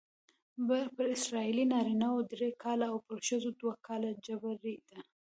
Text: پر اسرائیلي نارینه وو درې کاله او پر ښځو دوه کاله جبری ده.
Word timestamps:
پر 0.95 1.05
اسرائیلي 1.17 1.65
نارینه 1.73 2.07
وو 2.11 2.21
درې 2.33 2.49
کاله 2.63 2.85
او 2.91 2.97
پر 3.07 3.17
ښځو 3.27 3.49
دوه 3.59 3.73
کاله 3.87 4.09
جبری 4.25 4.75
ده. 4.89 4.99